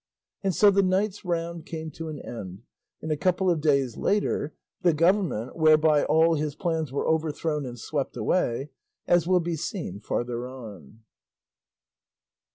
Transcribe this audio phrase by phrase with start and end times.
[0.41, 2.63] And so the night's round came to an end,
[3.03, 7.77] and a couple of days later the government, whereby all his plans were overthrown and
[7.79, 8.71] swept away,
[9.05, 11.01] as will be seen farther on.